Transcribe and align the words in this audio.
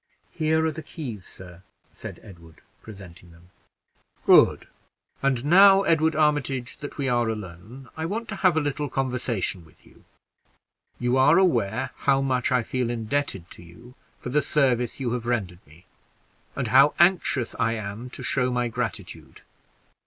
"Here 0.31 0.65
are 0.65 0.71
the 0.71 0.81
keys, 0.81 1.27
sir," 1.27 1.61
said 1.91 2.19
Edward, 2.23 2.61
presenting 2.81 3.29
them. 3.29 3.51
"Good. 4.25 4.65
And 5.21 5.45
now, 5.45 5.83
Edward 5.83 6.15
Armitage, 6.15 6.77
that 6.77 6.97
we 6.97 7.07
are 7.07 7.29
alone, 7.29 7.87
I 7.95 8.07
want 8.07 8.27
to 8.29 8.37
have 8.37 8.57
a 8.57 8.61
little 8.61 8.89
conversation 8.89 9.63
with 9.63 9.85
you. 9.85 10.03
You 10.97 11.17
are 11.17 11.37
aware 11.37 11.91
how 11.97 12.19
much 12.19 12.51
I 12.51 12.63
feel 12.63 12.89
indebted 12.89 13.51
to 13.51 13.61
you 13.61 13.93
for 14.19 14.29
the 14.29 14.41
service 14.41 14.99
you 14.99 15.13
have 15.13 15.27
rendered 15.27 15.59
me, 15.67 15.85
and 16.55 16.69
how 16.69 16.95
anxious 16.97 17.53
I 17.59 17.73
am 17.73 18.09
to 18.09 18.23
show 18.23 18.49
my 18.49 18.69
gratitude. 18.69 19.41